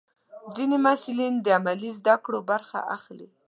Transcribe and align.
ځینې 0.55 0.77
محصلین 0.85 1.33
د 1.41 1.47
عملي 1.57 1.91
زده 1.97 2.15
کړو 2.25 2.39
برخه 2.51 2.79
اخلي. 2.95 3.27